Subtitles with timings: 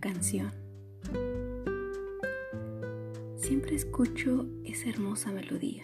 [0.00, 0.50] canción.
[3.36, 5.82] Siempre escucho esa hermosa melodía,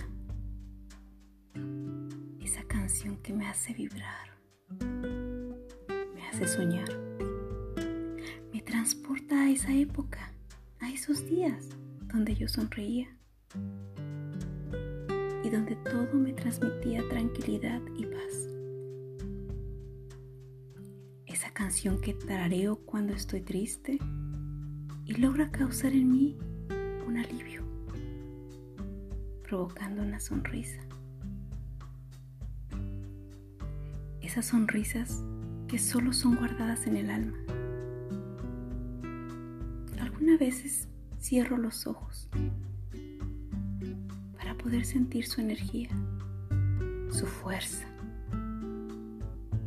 [2.40, 4.30] esa canción que me hace vibrar,
[4.80, 6.88] me hace soñar,
[8.52, 10.32] me transporta a esa época,
[10.80, 11.68] a esos días
[12.06, 13.08] donde yo sonreía
[15.44, 18.55] y donde todo me transmitía tranquilidad y paz.
[21.56, 23.98] Canción que tarareo cuando estoy triste
[25.06, 26.36] y logra causar en mí
[27.06, 27.62] un alivio,
[29.42, 30.82] provocando una sonrisa.
[34.20, 35.24] Esas sonrisas
[35.66, 37.38] que solo son guardadas en el alma.
[39.98, 42.28] Algunas veces cierro los ojos
[44.36, 45.88] para poder sentir su energía,
[47.10, 47.86] su fuerza,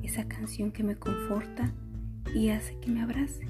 [0.09, 1.71] esa canción que me conforta
[2.33, 3.45] y hace que me abrace,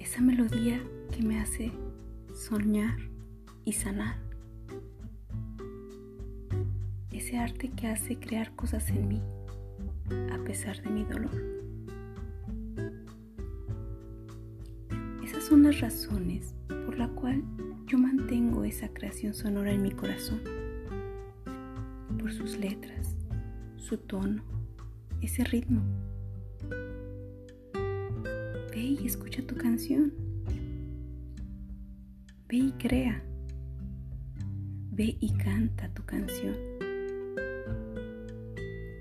[0.00, 1.70] esa melodía que me hace
[2.34, 2.96] soñar
[3.64, 4.16] y sanar,
[7.12, 9.22] ese arte que hace crear cosas en mí
[10.32, 11.40] a pesar de mi dolor.
[15.22, 17.44] Esas son las razones por la cual
[17.86, 20.40] yo mantengo esa creación sonora en mi corazón.
[22.18, 23.14] Por sus letras,
[23.76, 24.53] su tono,
[25.24, 25.82] ese ritmo.
[28.70, 30.12] Ve y escucha tu canción.
[32.48, 33.24] Ve y crea.
[34.90, 36.54] Ve y canta tu canción.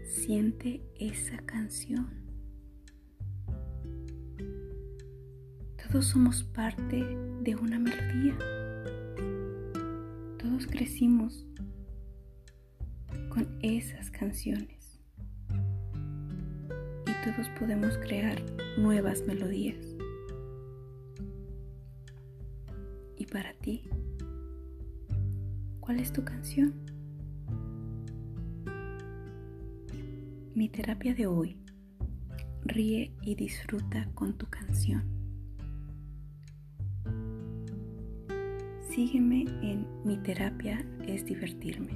[0.05, 2.07] Siente esa canción.
[5.77, 7.05] Todos somos parte
[7.41, 8.37] de una melodía.
[10.39, 11.45] Todos crecimos
[13.29, 14.82] con esas canciones.
[17.23, 18.35] Todos podemos crear
[18.77, 19.77] nuevas melodías.
[23.17, 23.87] ¿Y para ti?
[25.79, 26.73] ¿Cuál es tu canción?
[30.53, 31.55] Mi terapia de hoy.
[32.65, 35.03] Ríe y disfruta con tu canción.
[38.89, 41.93] Sígueme en Mi terapia es divertirme.